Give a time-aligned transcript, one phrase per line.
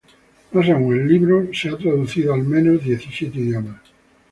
[0.53, 3.81] Más aún, el libro ha sido traducido a, al menos, diecisiete idiomas.